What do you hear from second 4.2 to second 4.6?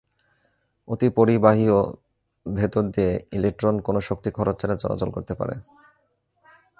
খরচ